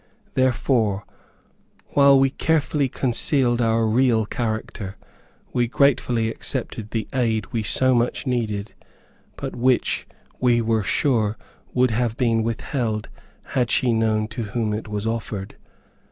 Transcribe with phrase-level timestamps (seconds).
[0.33, 1.05] Therefore,
[1.89, 4.97] while we carefully concealed our real character,
[5.53, 8.73] we gratefully accepted the aid we so much needed,
[9.35, 10.07] but which,
[10.39, 11.37] we were sure,
[11.75, 13.09] would have been withheld
[13.53, 15.55] had she known to whom it was offered.